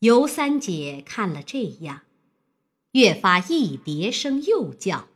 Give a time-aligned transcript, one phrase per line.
[0.00, 2.02] 尤三姐看了这样，
[2.92, 5.08] 越发一叠声又叫：“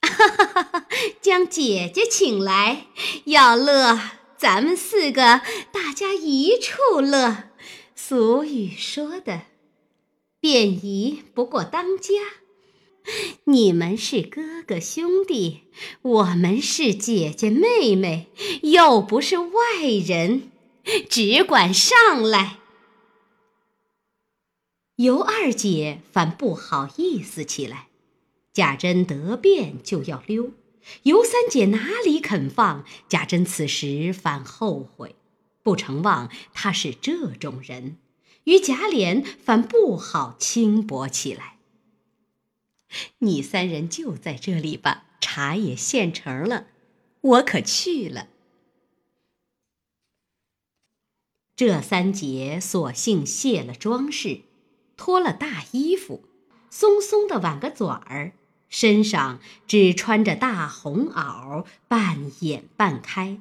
[0.00, 0.86] 哈哈哈哈！
[1.20, 2.86] 将姐姐请来，
[3.24, 3.98] 要乐，
[4.38, 5.40] 咱们四个
[5.72, 7.50] 大家一处乐。
[7.96, 9.42] 俗语说的，
[10.40, 12.14] 便宜不过当家。
[13.44, 15.62] 你们是哥哥兄弟，
[16.02, 18.28] 我们是姐姐妹妹，
[18.62, 19.52] 又不是外
[20.06, 20.52] 人，
[21.10, 22.58] 只管上来。”
[24.96, 27.88] 尤二姐反不好意思起来，
[28.52, 30.52] 贾珍得便就要溜，
[31.04, 32.84] 尤三姐哪里肯放？
[33.08, 35.16] 贾珍此时反后悔，
[35.62, 37.96] 不成望他是这种人，
[38.44, 41.58] 与贾琏反不好轻薄起来。
[43.20, 46.66] 你三人就在这里吧，茶也现成了，
[47.22, 48.28] 我可去了。
[51.56, 54.42] 这三姐索性卸了装饰。
[55.04, 56.22] 脱了大衣服，
[56.70, 58.34] 松松的挽个嘴儿，
[58.68, 63.40] 身上只穿着大红袄，半掩半开，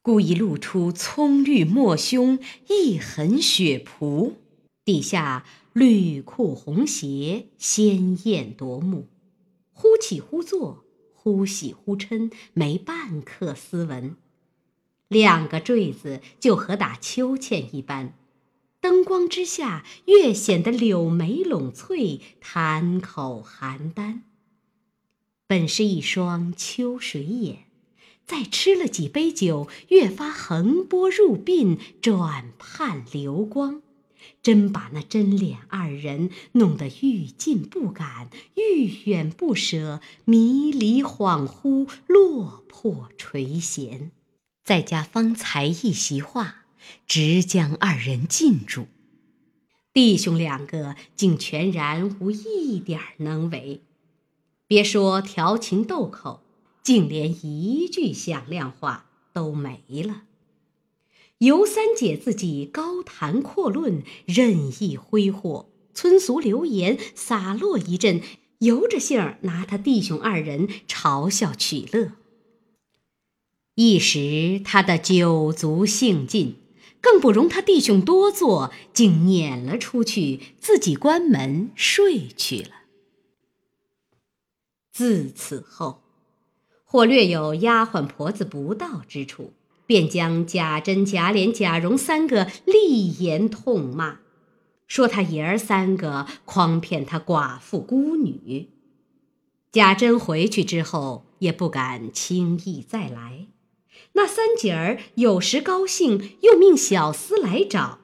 [0.00, 2.38] 故意露出葱绿墨胸，
[2.70, 4.36] 一痕血仆，
[4.82, 5.44] 底下
[5.74, 9.08] 绿裤红鞋，鲜艳夺目，
[9.74, 14.16] 忽起忽坐，忽喜忽嗔，没半刻斯文，
[15.08, 18.14] 两个坠子就和打秋千一般。
[18.88, 24.22] 灯光之下，越显得柳眉拢翠，潭口含丹。
[25.46, 27.66] 本是一双秋水眼，
[28.24, 33.82] 再吃了几杯酒，越发横波入鬓，转盼流光，
[34.42, 44.08] 真把那真脸二人弄得欲近不敢，欲远不舍，迷离恍惚，落魄垂涎。
[44.64, 46.64] 再加方才一席话。
[47.06, 48.86] 直将二人禁住，
[49.92, 53.80] 弟兄两个竟全然无一点能为，
[54.66, 56.42] 别说调情斗口，
[56.82, 60.22] 竟连一句响亮话都没了。
[61.38, 68.20] 尤三姐自己高谈阔论，任意挥霍，村俗流言洒落一阵，
[68.58, 72.12] 由着性儿拿他弟兄二人嘲笑取乐。
[73.76, 76.56] 一时他的酒足兴尽。
[77.00, 82.70] 更不容他弟兄多坐，竟撵了出去，自己关门睡去了。
[84.92, 86.02] 自此后，
[86.84, 89.52] 或略有丫鬟婆子不到之处，
[89.86, 94.18] 便将贾珍、贾琏、贾蓉三个厉言痛骂，
[94.88, 98.70] 说他爷儿三个诓骗他寡妇孤女。
[99.70, 103.46] 贾珍回去之后，也不敢轻易再来。
[104.18, 108.00] 那三姐儿有时高兴，又命小厮来找，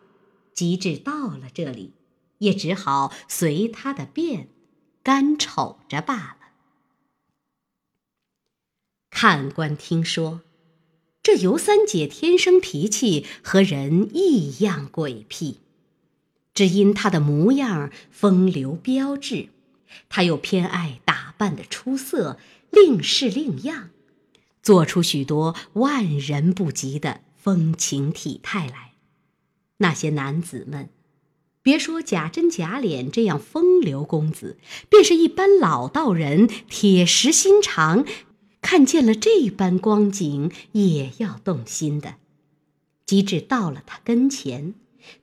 [0.53, 1.93] 及至到了这里，
[2.39, 4.49] 也只好随他的便，
[5.03, 6.37] 干瞅着罢了。
[9.11, 10.43] 看官听说，
[11.21, 15.59] 这尤三姐天生脾气和人异样诡僻，
[16.55, 19.49] 只因她的模样风流标致，
[20.09, 22.39] 她又偏爱打扮的出色，
[22.71, 23.91] 另式另样。
[24.65, 28.95] 做出许多万人不及的风情体态来，
[29.77, 30.89] 那些男子们，
[31.63, 34.57] 别说假真假脸这样风流公子，
[34.89, 38.07] 便是一般老道人，铁石心肠，
[38.63, 42.15] 看见了这般光景，也要动心的。
[43.05, 44.73] 即至到了他跟前，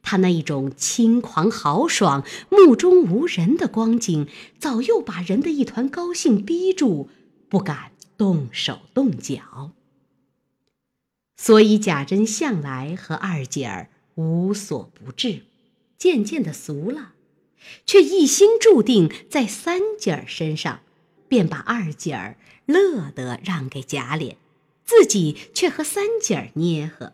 [0.04, 4.28] 他那一种轻狂豪爽、目中无人的光景，
[4.60, 7.10] 早又把人的一团高兴逼住，
[7.50, 7.91] 不敢。
[8.22, 9.72] 动手动脚，
[11.36, 15.42] 所以贾珍向来和二姐儿无所不至，
[15.98, 17.14] 渐渐的俗了，
[17.88, 20.82] 却一心注定在三姐儿身上，
[21.28, 22.38] 便把二姐儿
[22.68, 24.36] 乐得让给贾琏，
[24.86, 27.14] 自己却和三姐儿捏合，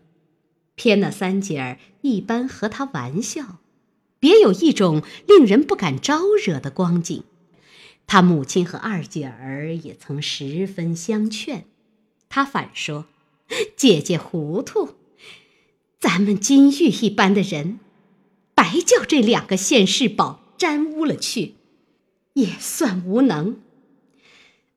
[0.76, 3.60] 偏那三姐儿一般和他玩笑，
[4.20, 7.24] 别有一种令人不敢招惹的光景。
[8.08, 11.66] 他母亲和二姐儿也曾十分相劝，
[12.30, 13.06] 他反说
[13.76, 14.96] ：“姐姐糊涂，
[16.00, 17.80] 咱们金玉一般的人，
[18.56, 21.56] 白叫这两个现世宝沾污了去，
[22.34, 23.60] 也算无能。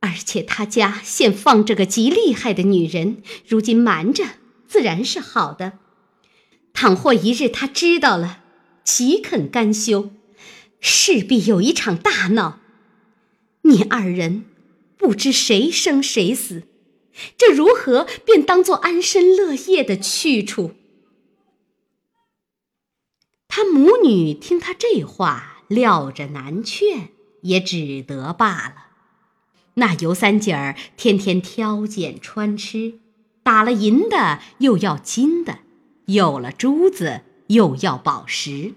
[0.00, 4.24] 而且他家现放着个极厉害的女人，如今瞒着
[4.66, 5.74] 自然是好的。
[6.72, 8.42] 倘或一日他知道了，
[8.82, 10.10] 岂肯甘休？
[10.80, 12.58] 势必有一场大闹。”
[13.70, 14.44] 你二人
[14.98, 16.64] 不知谁生谁死，
[17.38, 20.72] 这如何便当做安身乐业的去处？
[23.46, 27.10] 他母女听他这话，料着难劝，
[27.42, 28.86] 也只得罢了。
[29.74, 32.98] 那尤三姐儿天天挑拣穿吃，
[33.44, 35.60] 打了银的又要金的，
[36.06, 38.74] 有了珠子又要宝石，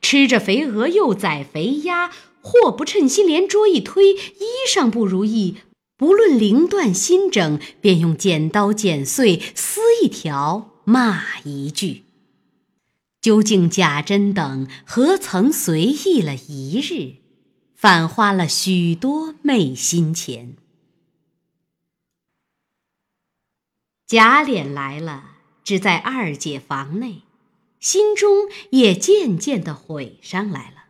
[0.00, 2.10] 吃着肥鹅又宰肥鸭，
[2.42, 5.58] 货不称心连桌一推，衣裳不如意，
[5.96, 12.02] 不论绫缎新整，便用剪刀剪碎，撕一条，骂一句。
[13.20, 17.22] 究竟贾珍等何曾随意了一日，
[17.76, 20.56] 反花了许多昧心钱。
[24.08, 27.22] 贾琏来了，只在二姐房内，
[27.78, 30.81] 心中也渐渐的悔上来了。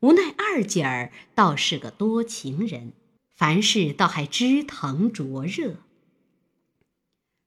[0.00, 2.92] 无奈二姐儿倒是个多情人，
[3.34, 5.76] 凡事倒还知疼灼热。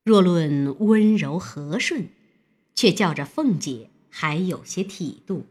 [0.04, 2.10] 若论温柔和顺，
[2.74, 3.90] 却叫着凤姐。
[4.12, 5.46] 还有些体度，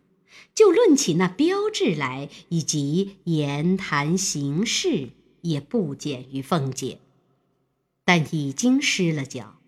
[0.53, 5.11] 就论起那标志来，以及言谈行事，
[5.43, 6.99] 也不减于凤姐。
[8.05, 9.61] 但已经失了脚，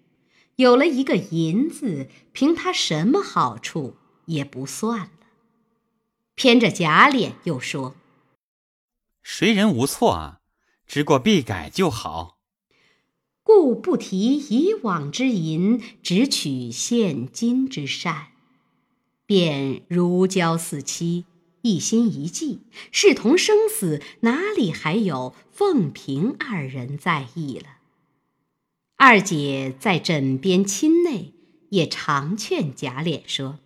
[0.57, 3.95] 有了一个银子，凭他什么好处
[4.27, 5.11] 也不算了。
[6.43, 7.95] 偏着假脸又说
[9.23, 10.41] ：“谁人无错啊？
[10.87, 12.39] 知过必改就好。
[13.43, 18.29] 故不提以往之淫，只取现今之善。”
[19.27, 21.27] 便如胶似漆，
[21.61, 22.61] 一心一计，
[22.91, 27.67] 视同生死，哪里还有凤萍二人在意了？
[28.97, 31.35] 二姐在枕边亲内，
[31.69, 33.59] 也常劝贾琏说：“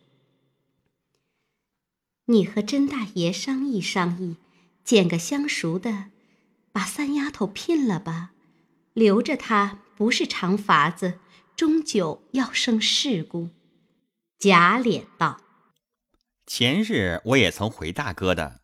[2.27, 4.37] 你和甄大爷商议商议，
[4.83, 6.07] 捡个相熟的，
[6.73, 8.33] 把三丫头聘了吧。
[8.95, 11.19] 留着她不是长法子，
[11.55, 13.51] 终究要生事故。”
[14.39, 15.41] 贾琏道。
[16.47, 18.61] 前日我也曾回大哥的，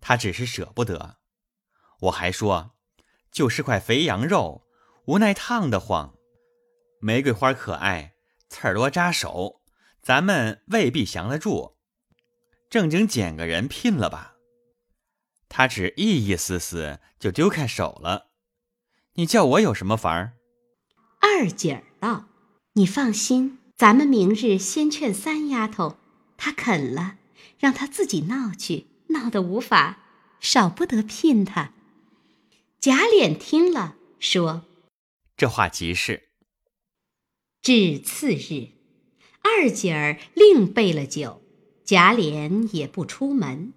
[0.00, 1.18] 他只是舍不得。
[2.00, 2.72] 我还说，
[3.30, 4.66] 就是块肥羊肉，
[5.06, 6.14] 无奈烫得慌。
[7.00, 8.14] 玫瑰花可爱，
[8.48, 9.62] 刺儿多扎手，
[10.02, 11.76] 咱们未必降得住。
[12.70, 14.36] 正经捡个人聘了吧。
[15.48, 18.28] 他只意意思思就丢开手了。
[19.14, 20.34] 你叫我有什么法儿？
[21.20, 22.28] 二姐儿道
[22.74, 25.98] ：“你放心，咱们明日先劝三丫头。”
[26.38, 27.18] 她肯了，
[27.58, 29.98] 让她自己闹去，闹得无法，
[30.38, 31.74] 少不得聘她。
[32.78, 34.64] 贾琏听了，说
[35.36, 36.28] ：“这话极是。”
[37.60, 38.70] 至次日，
[39.42, 41.42] 二姐儿另备了酒，
[41.90, 43.72] 贾琏也不出门。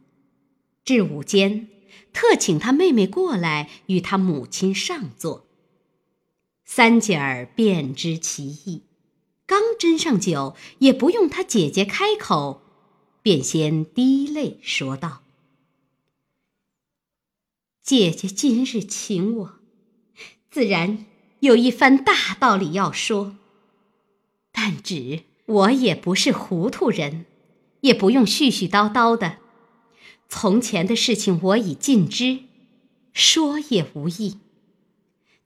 [0.85, 1.67] 至午间，
[2.13, 5.47] 特请他妹妹过来与他母亲上座。
[6.63, 8.83] 三姐儿便知其意。
[9.47, 12.61] 刚斟上酒，也不用他姐姐开口，
[13.23, 15.23] 便先滴泪说道
[17.81, 19.53] ：“姐姐今日请我，
[20.51, 21.07] 自然
[21.39, 23.37] 有一番大道理要说。
[24.51, 27.25] 但只我也不是糊涂人，
[27.83, 29.37] 也不用絮絮叨叨的。
[30.27, 32.39] 从前的事情我已尽知，
[33.13, 34.39] 说也无益。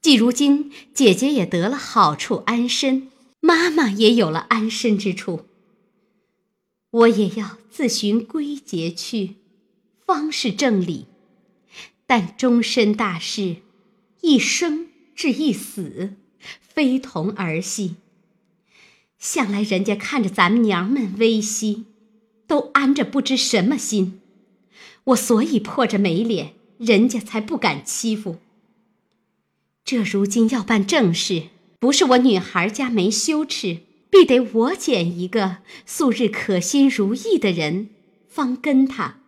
[0.01, 5.45] 既如今姐姐也得了好处安身。”妈妈也有了安身之处，
[6.89, 9.35] 我也要自寻归节去，
[10.05, 11.05] 方是正理。
[12.07, 13.57] 但终身大事，
[14.21, 16.15] 一生至一死，
[16.59, 17.97] 非同儿戏。
[19.19, 21.85] 向来人家看着咱们娘们微息，
[22.47, 24.21] 都安着不知什么心。
[25.05, 28.37] 我所以破着没脸，人家才不敢欺负。
[29.85, 31.49] 这如今要办正事。
[31.79, 37.89] 不是我女孩家没羞耻，必得我拣一个素日可心如意的人，
[38.27, 39.19] 方跟他。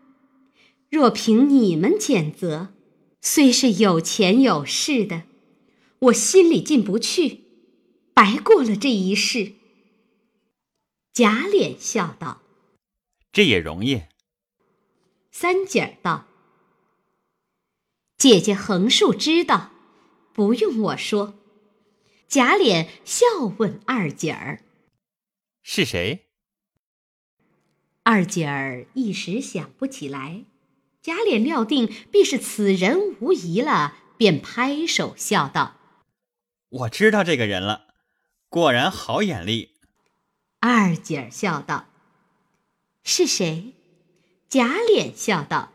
[0.89, 2.69] 若凭你们拣择，
[3.21, 5.25] 虽是有钱有势的，
[5.99, 7.41] 我心里进不去，
[8.15, 9.51] 白过了这一世。
[11.13, 12.41] 贾琏笑道
[13.31, 14.03] ：“这也容易。”
[15.31, 16.25] 三姐儿道
[18.17, 19.71] ：“姐姐横竖知道，
[20.33, 21.35] 不用我说。”
[22.27, 23.25] 贾琏笑
[23.57, 24.63] 问二姐儿
[25.63, 26.27] ：“是谁？”
[28.03, 30.45] 二姐儿一时想不起来。
[31.01, 35.77] 贾琏料定必是此人无疑了，便拍手笑道
[36.69, 37.87] ：“我知道这个人了，
[38.49, 39.79] 果然好眼力。”
[40.59, 41.88] 二姐儿笑道
[43.11, 43.73] ：“是谁？”
[44.47, 45.71] 贾琏笑道：“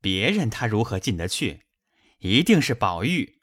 [0.00, 1.60] 别人他如何进得去？
[2.20, 3.34] 一定是宝玉。”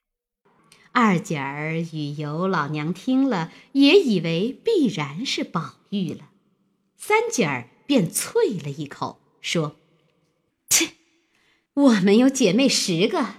[0.94, 6.30] 二姐儿与尤老娘听了，也以为必然是宝玉了。
[6.98, 9.76] 三姐儿便啐了一口，说
[10.68, 10.94] ：“切，
[11.76, 13.36] 我们有姐妹十个，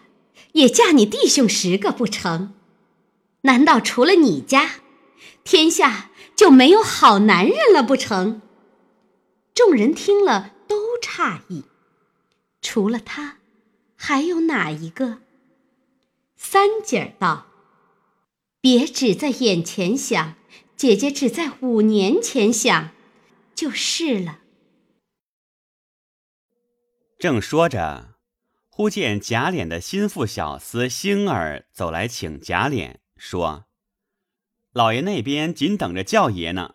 [0.53, 2.55] 也嫁你弟兄十个不成？
[3.43, 4.77] 难道除了你家，
[5.43, 8.41] 天下就没有好男人了不成？”
[9.55, 11.63] 众人听了都诧异，
[12.61, 13.39] 除了他，
[13.95, 15.21] 还有哪一个？
[16.37, 17.47] 三姐儿道
[18.61, 20.35] ：“别只在眼前想，
[20.77, 22.91] 姐姐只在五年前想，
[23.55, 24.41] 就是了。”
[27.17, 28.17] 正说着，
[28.69, 33.67] 忽见贾琏的心腹小厮星儿走来请贾琏，说
[34.75, 36.75] ：“老爷那边紧等着叫爷呢。”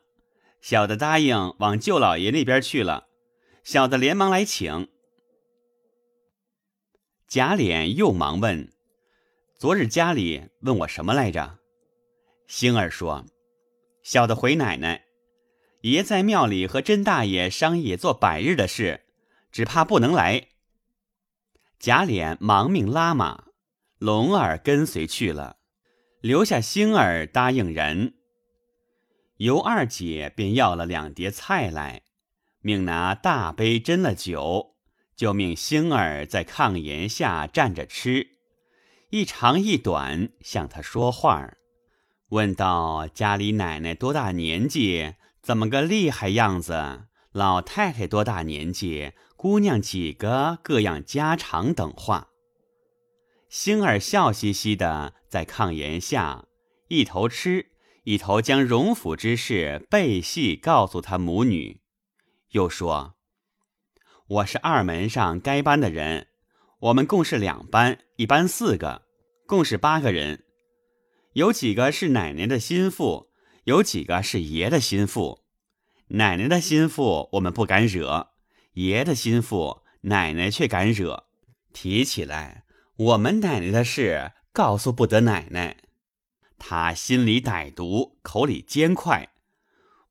[0.61, 3.07] 小的答应往舅老爷那边去了，
[3.63, 4.89] 小的连忙来请。
[7.27, 8.71] 贾琏又忙问
[9.55, 11.59] ：“昨日家里问我什么来着？”
[12.47, 13.25] 星儿说
[14.03, 15.05] ：“小的回奶奶，
[15.81, 19.05] 爷在庙里和甄大爷商议做百日的事，
[19.51, 20.47] 只怕不能来。”
[21.79, 23.45] 贾琏忙命拉马，
[23.99, 25.57] 龙儿跟随去了，
[26.19, 28.15] 留下星儿答应人。
[29.39, 32.01] 尤二姐便要了两碟菜来，
[32.59, 34.75] 命拿大杯斟了酒，
[35.15, 38.31] 就命星儿在炕沿下站着吃，
[39.11, 41.53] 一长一短向他说话
[42.31, 45.15] 问道：“家里奶奶多大年纪？
[45.41, 47.05] 怎么个厉害样子？
[47.31, 49.13] 老太太多大年纪？
[49.37, 50.59] 姑娘几个？
[50.61, 52.27] 各样家常等话。”
[53.47, 56.43] 星儿笑嘻嘻的在炕沿下
[56.89, 57.67] 一头吃。
[58.09, 61.79] 一头将荣府之事背细告诉他母女，
[62.49, 63.13] 又说
[64.25, 66.25] ：“我是二门上该班的人，
[66.79, 69.03] 我们共是两班，一班四个，
[69.45, 70.43] 共是八个人。
[71.33, 73.29] 有几个是奶奶的心腹，
[73.65, 75.43] 有几个是爷的心腹。
[76.07, 78.29] 奶奶的心腹我们不敢惹，
[78.73, 81.25] 爷的心腹奶奶却敢惹。
[81.73, 82.63] 提起来，
[82.95, 85.77] 我们奶奶的事告诉不得奶奶。”
[86.59, 89.29] 他心里歹毒，口里尖快。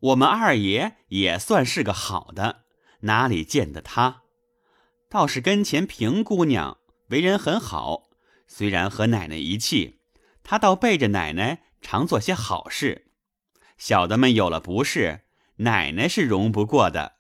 [0.01, 2.63] 我们二爷也算是个好的，
[3.01, 4.23] 哪里见得他？
[5.09, 6.79] 倒是跟前平姑娘
[7.09, 8.11] 为人很好，
[8.47, 10.01] 虽然和奶奶一气，
[10.43, 13.13] 他倒背着奶奶常做些好事。
[13.77, 15.21] 小的们有了不是，
[15.59, 17.17] 奶奶是容不过的，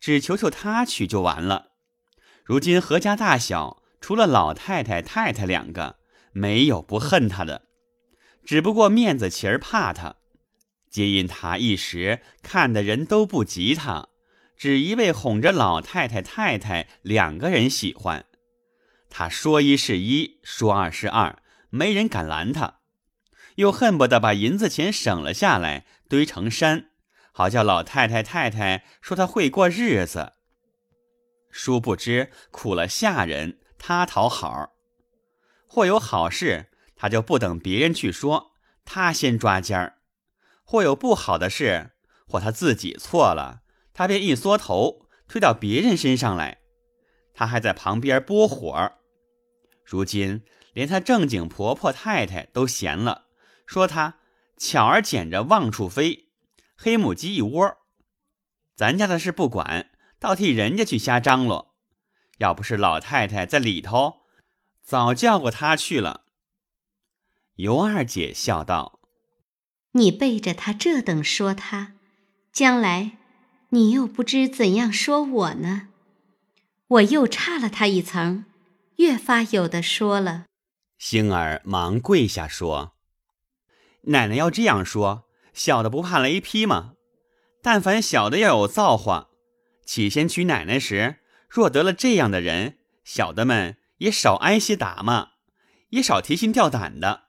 [0.00, 1.72] 只求求他去就完了。
[2.44, 5.98] 如今何家大小，除了老太太、太太两个，
[6.32, 7.66] 没有不恨他的。
[8.44, 10.16] 只不过面子情儿怕他，
[10.90, 14.08] 皆因他一时看的人都不及他，
[14.56, 18.24] 只一味哄着老太太太太两个人喜欢。
[19.08, 22.78] 他说一是一，说二是二，没人敢拦他。
[23.56, 26.90] 又恨不得把银子钱省了下来，堆成山，
[27.32, 30.32] 好叫老太太太太说他会过日子。
[31.50, 34.70] 殊不知苦了下人，他讨好，
[35.66, 36.66] 或有好事。
[37.00, 38.52] 他就不等别人去说，
[38.84, 39.94] 他先抓奸儿；
[40.64, 41.92] 或有不好的事，
[42.28, 43.62] 或他自己错了，
[43.94, 46.58] 他便一缩头推到别人身上来。
[47.32, 48.92] 他还在旁边拨火。
[49.82, 53.28] 如今连他正经婆婆太太都嫌了，
[53.64, 54.18] 说他
[54.58, 56.28] 巧儿捡着望处飞，
[56.76, 57.78] 黑母鸡一窝。
[58.76, 61.74] 咱家的事不管，倒替人家去瞎张罗。
[62.36, 64.20] 要不是老太太在里头，
[64.82, 66.26] 早叫过他去了。
[67.60, 69.00] 尤二姐笑道
[69.92, 71.94] ：“你背着他这等说他，
[72.52, 73.18] 将来
[73.70, 75.88] 你又不知怎样说我呢？
[76.88, 78.44] 我又差了他一层，
[78.96, 80.46] 越发有的说了。”
[80.98, 82.94] 星儿忙跪下说
[84.04, 85.24] ：“奶奶要这样说，
[85.54, 86.94] 小的不怕雷劈吗？
[87.62, 89.28] 但凡小的要有造化，
[89.84, 91.16] 起先娶奶奶时，
[91.48, 95.30] 若得了这样的人，小的们也少挨些打骂，
[95.90, 97.24] 也少提心吊胆的。”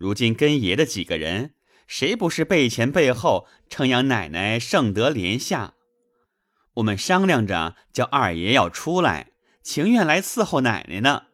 [0.00, 1.52] 如今跟爷的几个人，
[1.86, 5.74] 谁不是背前背后称扬奶奶圣德连下？
[6.76, 11.24] 我们商量着叫二爷要出来，情愿来伺候奶奶呢。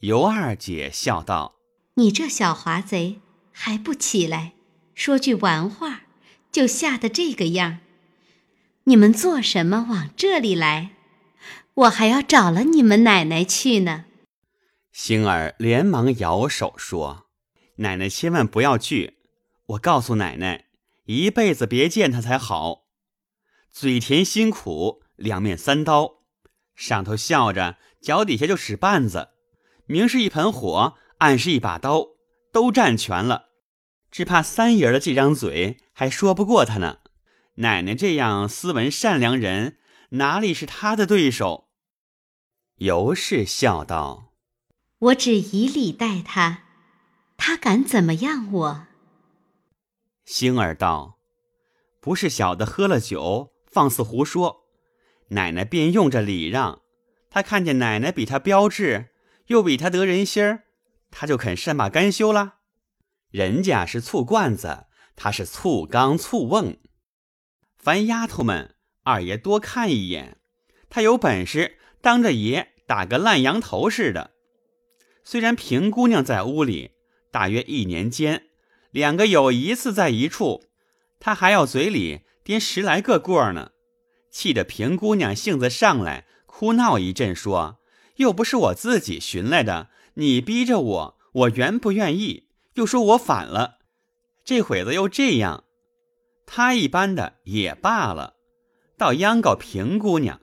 [0.00, 1.54] 尤二姐笑道
[1.94, 3.20] ：“你这小滑贼
[3.52, 4.54] 还不起来，
[4.96, 6.00] 说句玩话，
[6.50, 7.78] 就吓得这个样。
[8.84, 10.96] 你们做什么往这里来？
[11.74, 14.06] 我还要找了你们奶奶去呢。”
[14.90, 17.25] 星儿连忙摇手说。
[17.76, 19.18] 奶奶千万不要去！
[19.66, 20.66] 我告诉奶奶，
[21.04, 22.86] 一辈子别见他才好。
[23.70, 26.22] 嘴甜心苦，两面三刀，
[26.74, 29.30] 上头笑着，脚底下就使绊子，
[29.86, 32.06] 明是一盆火，暗是一把刀，
[32.52, 33.50] 都占全了。
[34.10, 37.00] 只怕三爷的这张嘴还说不过他呢。
[37.56, 39.78] 奶奶这样斯文善良人，
[40.10, 41.68] 哪里是他的对手？”
[42.76, 44.34] 尤氏笑道
[44.98, 46.64] ：“我只以礼待他，
[47.36, 48.86] 他敢怎么样我？”
[50.24, 51.18] 星儿道
[52.00, 54.64] ：“不是小的喝了酒，放肆胡说。
[55.28, 56.82] 奶奶便用着礼让，
[57.30, 59.10] 他看见奶奶比他标致，
[59.46, 60.64] 又比他得人心儿，
[61.10, 62.54] 他就肯善罢甘休了。
[63.30, 66.78] 人家是醋罐子，他是醋缸醋瓮。
[67.76, 70.38] 凡丫头们，二爷多看一眼，
[70.88, 74.30] 他有本事。”当着爷打个烂羊头似的。
[75.24, 76.92] 虽然平姑娘在屋里，
[77.36, 78.46] 大约一年间，
[78.90, 80.64] 两个有一次在一处，
[81.20, 83.72] 他还要嘴里颠十来个过呢，
[84.30, 87.78] 气得平姑娘性子上来，哭闹一阵，说
[88.16, 93.80] ：“又不是我自己寻来的，你逼着我，我原不愿意，又说我反了，
[94.42, 95.64] 这会子又这样，
[96.46, 98.36] 他一般的也罢了，
[98.96, 100.40] 倒央告平姑娘。”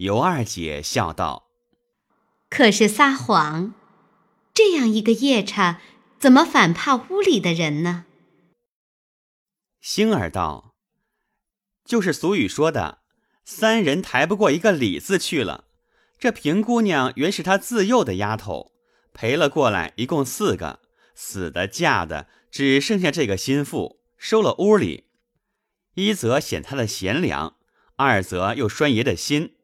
[0.00, 1.50] 尤二姐笑道
[2.48, 3.74] ：“可是撒谎，
[4.72, 5.82] 这样一个夜叉，
[6.18, 8.06] 怎么反怕屋里的人呢？”
[9.82, 10.74] 星儿道
[11.84, 13.02] ：“就是俗语说的，
[13.44, 15.66] 三人抬不过一个李字去了。
[16.18, 18.72] 这平姑娘原是他自幼的丫头，
[19.12, 20.80] 陪了过来，一共四个，
[21.14, 25.04] 死的嫁的，只剩下这个心腹，收了屋里。
[25.96, 27.58] 一则显他的贤良，
[27.96, 29.54] 二则又拴爷的心。”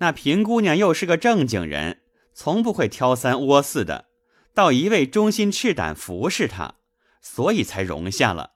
[0.00, 2.00] 那平姑娘又是个正经人，
[2.32, 4.06] 从不会挑三窝四的，
[4.54, 6.74] 倒一位忠心赤胆服侍他，
[7.20, 8.54] 所以才容下了。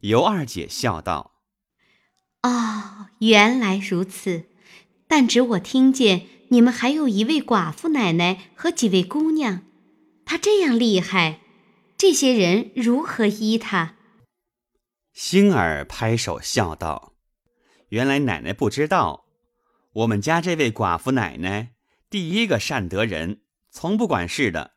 [0.00, 1.34] 尤二姐笑道
[2.42, 4.46] ：“哦，原来如此。
[5.06, 9.62] 但只我听见你们还有一位寡妇奶奶和几位姑娘，
[10.24, 11.40] 她这样厉害，
[11.98, 13.96] 这些人如何依她？”
[15.12, 17.12] 星儿拍手笑道
[17.90, 19.26] ：“原来奶奶不知道。”
[19.96, 21.74] 我们家这位寡妇奶奶，
[22.08, 23.41] 第一个善得人，
[23.72, 24.72] 从不管事的，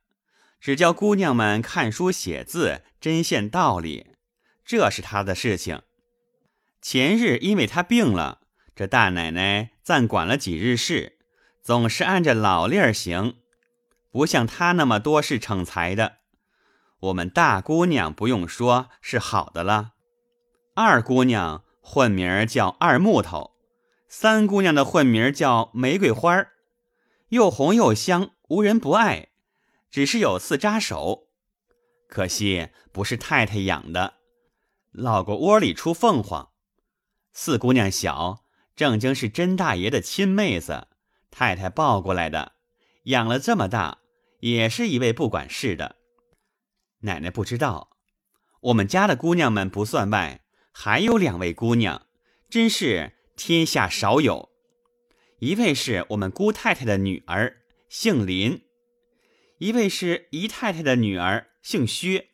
[0.62, 4.08] 只教姑娘们看书写字，针线道理，
[4.64, 5.82] 这是她的事情。
[6.82, 8.40] 前日因为她病了，
[8.74, 11.18] 这大奶奶暂管了几日事，
[11.62, 13.36] 总是按着老例儿行，
[14.12, 16.20] 不像她那么多事逞才的。
[17.02, 19.92] 我们大姑娘不用说，是好的了。
[20.74, 23.52] 二姑娘混名叫二木头。
[24.08, 26.54] 三姑娘的混名叫玫瑰花儿，
[27.30, 29.30] 又红又香，无人不爱。
[29.90, 31.28] 只是有次扎手，
[32.08, 34.16] 可惜不是太太养的，
[34.92, 36.50] 老过窝里出凤凰。
[37.32, 38.44] 四姑娘小，
[38.76, 40.88] 正经是甄大爷的亲妹子，
[41.32, 42.54] 太太抱过来的，
[43.04, 44.00] 养了这么大，
[44.42, 45.96] 也是一位不管事的。
[47.00, 47.98] 奶奶不知道，
[48.62, 52.08] 我们家的姑娘们不算外，还有两位姑娘，
[52.50, 53.14] 真是。
[53.38, 54.50] 天下少有，
[55.40, 57.58] 一位是我们姑太太的女儿，
[57.98, 58.60] 姓林；
[59.60, 62.32] 一位是姨太太的女儿，姓薛。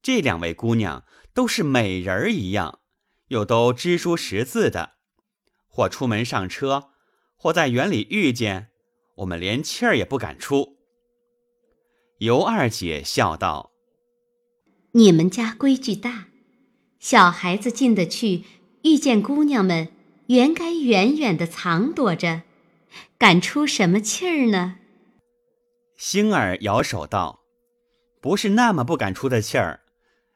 [0.00, 2.78] 这两位姑娘都是美人一样，
[3.26, 4.92] 又都知书识字的。
[5.66, 6.90] 或出门上车，
[7.34, 8.68] 或在园里遇见，
[9.16, 10.76] 我们连气儿也不敢出。
[12.18, 13.72] 尤二姐笑道
[14.94, 16.28] ：“你们家规矩大，
[17.00, 18.44] 小孩子进得去，
[18.84, 19.88] 遇见姑娘们。”
[20.28, 22.42] 原该远远的藏躲着，
[23.18, 24.76] 敢出什么气儿呢？
[25.96, 27.40] 星儿摇手道
[28.20, 29.80] ：“不是那么不敢出的气儿，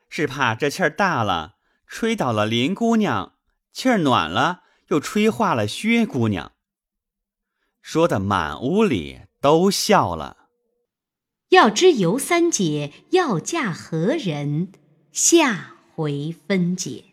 [0.09, 3.35] 是怕这气儿大了，吹倒了林姑娘；
[3.73, 6.53] 气儿暖了，又吹化了薛姑娘。”
[7.83, 10.37] 说的满屋里都笑了。
[11.51, 14.73] 要知尤三姐要嫁何人，
[15.13, 17.10] 下回分解。